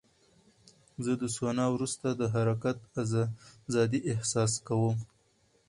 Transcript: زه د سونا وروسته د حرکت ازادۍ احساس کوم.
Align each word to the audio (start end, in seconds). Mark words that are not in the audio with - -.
زه 1.03 1.13
د 1.21 1.23
سونا 1.35 1.65
وروسته 1.75 2.07
د 2.13 2.21
حرکت 2.33 2.77
ازادۍ 3.71 3.99
احساس 4.13 4.53
کوم. 4.67 4.97